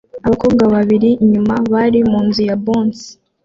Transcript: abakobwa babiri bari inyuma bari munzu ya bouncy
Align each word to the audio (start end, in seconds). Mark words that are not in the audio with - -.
abakobwa 0.25 0.63
babiri 0.73 1.09
bari 1.11 1.19
inyuma 1.25 1.55
bari 1.73 1.99
munzu 2.11 2.41
ya 2.49 2.55
bouncy 2.63 3.07